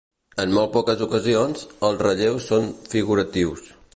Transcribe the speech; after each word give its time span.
En 0.43 0.53
molt 0.57 0.71
poques 0.77 1.03
ocasions, 1.07 1.61
els 1.89 2.01
relleus 2.07 2.49
són 2.53 2.73
figuratius. 2.95 3.71